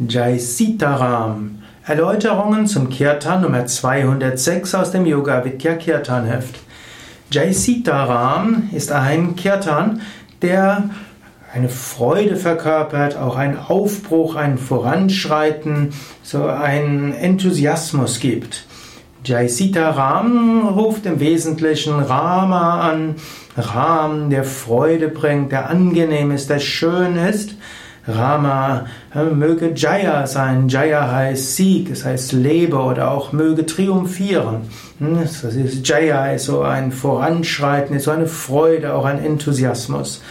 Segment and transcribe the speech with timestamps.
[0.00, 1.62] Jai Sitaram.
[1.86, 6.58] Erläuterungen zum Kirtan Nummer 206 aus dem Yoga Vidya Kirtan Heft.
[7.30, 10.00] Jai Sitaram ist ein Kirtan,
[10.42, 10.90] der
[11.54, 15.90] eine Freude verkörpert, auch ein Aufbruch, ein Voranschreiten,
[16.24, 18.66] so einen Enthusiasmus gibt.
[19.24, 23.14] Jai Sitaram ruft im Wesentlichen Rama an,
[23.56, 27.54] Ram, der Freude bringt, der angenehm ist, der schön ist.
[28.06, 28.86] Rama
[29.34, 30.68] möge Jaya sein.
[30.68, 34.68] Jaya heißt Sieg, es heißt lebe oder auch möge triumphieren.
[34.98, 40.22] Hm, das ist Jaya ist so ein Voranschreiten, ist so eine Freude, auch ein Enthusiasmus.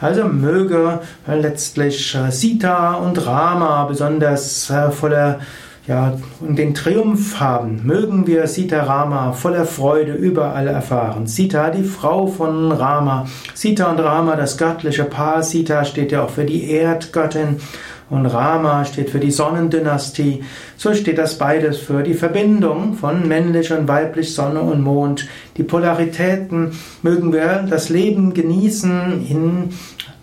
[0.00, 5.40] Also möge letztlich Sita und Rama besonders voller
[5.86, 7.80] ja, und den Triumph haben.
[7.84, 11.26] Mögen wir Sita Rama voller Freude überall erfahren.
[11.26, 13.26] Sita, die Frau von Rama.
[13.54, 15.42] Sita und Rama, das göttliche Paar.
[15.42, 17.56] Sita steht ja auch für die Erdgöttin
[18.10, 20.42] und Rama steht für die Sonnendynastie.
[20.76, 25.28] So steht das beides für die Verbindung von männlich und weiblich, Sonne und Mond.
[25.56, 29.70] Die Polaritäten mögen wir das Leben genießen in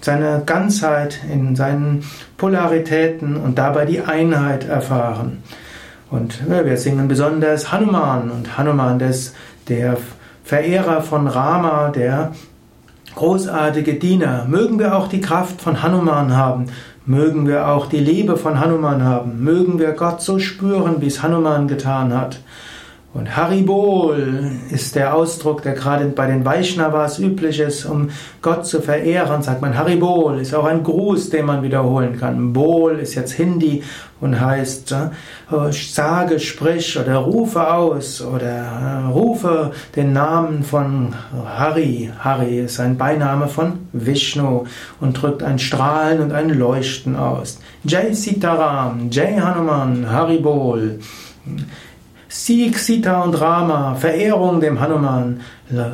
[0.00, 2.04] seine Ganzheit, in seinen
[2.36, 5.42] Polaritäten und dabei die Einheit erfahren.
[6.10, 9.34] Und wir singen besonders Hanuman und Hanuman, das
[9.68, 9.96] der
[10.42, 12.32] Verehrer von Rama, der
[13.14, 14.46] großartige Diener.
[14.48, 16.66] Mögen wir auch die Kraft von Hanuman haben,
[17.06, 21.22] mögen wir auch die Liebe von Hanuman haben, mögen wir Gott so spüren, wie es
[21.22, 22.40] Hanuman getan hat.
[23.12, 28.80] Und Haribol ist der Ausdruck, der gerade bei den Vaishnavas üblich ist, um Gott zu
[28.80, 32.52] verehren, sagt man Haribol, ist auch ein Gruß, den man wiederholen kann.
[32.52, 33.82] Bol ist jetzt Hindi
[34.20, 41.12] und heißt äh, sage, sprich oder rufe aus oder äh, rufe den Namen von
[41.44, 42.12] Hari.
[42.16, 44.66] Hari ist ein Beiname von Vishnu
[45.00, 47.58] und drückt ein Strahlen und ein Leuchten aus.
[47.82, 51.00] Jai Sitaram, Jai Hanuman, Haribol.
[52.32, 55.40] Sieg, Sita und Rama, Verehrung dem Hanuman,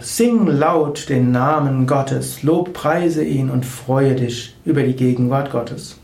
[0.00, 5.98] sing laut den Namen Gottes, lob, preise ihn und freue dich über die Gegenwart Gottes.